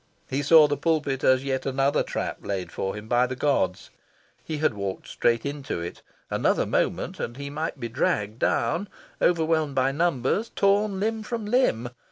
[0.27, 3.91] He saw the pulpit as yet another trap laid for him by the gods.
[4.43, 8.87] He had walked straight into it: another moment, and he might be dragged down,
[9.21, 11.91] overwhelmed by numbers, torn limb from limb.